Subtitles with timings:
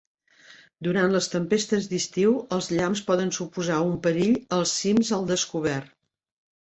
[0.87, 5.97] Durant les tempestes d'estiu, els llamps poden suposar un perill als cims al descobert.